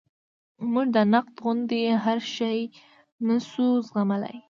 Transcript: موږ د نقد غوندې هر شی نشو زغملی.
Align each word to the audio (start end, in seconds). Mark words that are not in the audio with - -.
موږ 0.71 0.87
د 0.95 0.97
نقد 1.13 1.35
غوندې 1.43 1.81
هر 2.03 2.19
شی 2.35 2.59
نشو 3.27 3.67
زغملی. 3.87 4.37